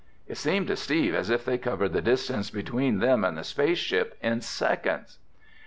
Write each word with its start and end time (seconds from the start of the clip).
It 0.27 0.33
seemed 0.35 0.65
to 0.69 0.75
Steve 0.75 1.13
as 1.13 1.29
if 1.29 1.45
they 1.45 1.59
covered 1.59 1.93
the 1.93 2.01
distance 2.01 2.49
between 2.49 2.97
them 2.97 3.23
and 3.23 3.37
the 3.37 3.43
space 3.43 3.77
ship 3.77 4.17
in 4.19 4.41
seconds. 4.41 5.19